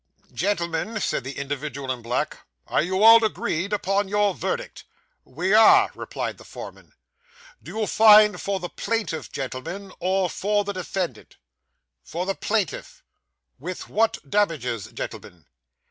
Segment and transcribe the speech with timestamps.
[0.33, 4.83] 'Gentlemen,' said the individual in black, 'are you all agreed upon your verdict?'
[5.25, 6.93] 'We are,' replied the foreman.
[7.61, 11.37] 'Do you find for the plaintiff, gentlemen, or for the defendant?'
[12.03, 13.03] For the plaintiff.'
[13.59, 15.45] 'With what damages, gentlemen?